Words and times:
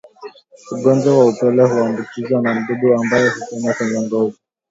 Ugonjwa 0.71 1.17
wa 1.17 1.25
upele 1.25 1.63
huambukizwa 1.63 2.41
na 2.41 2.53
mdudu 2.53 2.93
ambaye 2.95 3.29
hupenya 3.29 3.73
kwenye 3.73 4.01
ngozi 4.01 4.37